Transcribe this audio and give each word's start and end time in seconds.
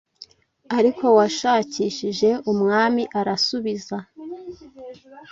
Ariko 0.77 1.05
washakishije 1.17 2.29
Umwami 2.51 3.03
arasubiza 3.19 3.97